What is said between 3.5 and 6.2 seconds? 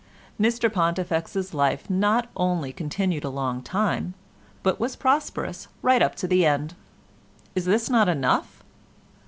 time, but was prosperous right up